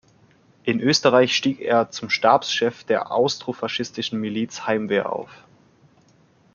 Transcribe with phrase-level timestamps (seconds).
[0.63, 5.29] In Österreich stieg er zum Stabschef der austrofaschistischen Miliz Heimwehr auf.